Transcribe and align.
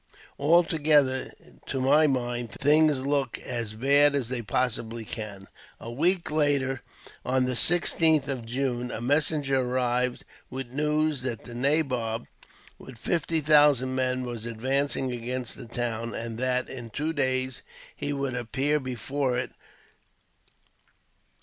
Altogether, 0.39 1.31
to 1.67 1.79
my 1.79 2.07
mind, 2.07 2.51
things 2.51 3.01
look 3.05 3.37
as 3.37 3.75
bad 3.75 4.15
as 4.15 4.29
they 4.29 4.41
possibly 4.41 5.05
can." 5.05 5.45
A 5.79 5.91
week 5.91 6.31
later, 6.31 6.81
on 7.23 7.45
the 7.45 7.53
15th 7.53 8.27
of 8.27 8.43
June, 8.43 8.89
a 8.89 8.99
messenger 8.99 9.59
arrived 9.61 10.25
with 10.49 10.69
the 10.69 10.73
news 10.75 11.21
that 11.21 11.43
the 11.43 11.53
nabob, 11.53 12.25
with 12.79 12.97
fifty 12.97 13.41
thousand 13.41 13.93
men, 13.93 14.23
was 14.25 14.47
advancing 14.47 15.11
against 15.11 15.55
the 15.55 15.67
town; 15.67 16.15
and 16.15 16.39
that, 16.39 16.67
in 16.67 16.89
two 16.89 17.13
days, 17.13 17.61
he 17.95 18.11
would 18.11 18.33
appear 18.33 18.79
before 18.79 19.37
it. 19.37 19.51